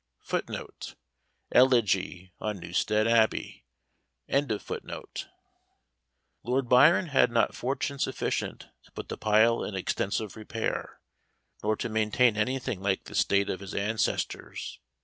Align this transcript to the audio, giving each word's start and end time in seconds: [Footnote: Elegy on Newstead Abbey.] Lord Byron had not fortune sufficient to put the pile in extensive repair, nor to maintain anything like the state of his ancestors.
[Footnote: 0.23 0.95
Elegy 1.51 2.33
on 2.39 2.59
Newstead 2.59 3.05
Abbey.] 3.05 3.65
Lord 6.43 6.67
Byron 6.67 7.05
had 7.09 7.29
not 7.31 7.53
fortune 7.53 7.99
sufficient 7.99 8.67
to 8.85 8.91
put 8.93 9.09
the 9.09 9.15
pile 9.19 9.63
in 9.63 9.75
extensive 9.75 10.35
repair, 10.35 11.01
nor 11.61 11.75
to 11.75 11.87
maintain 11.87 12.35
anything 12.35 12.81
like 12.81 13.03
the 13.03 13.13
state 13.13 13.47
of 13.47 13.59
his 13.59 13.75
ancestors. 13.75 14.79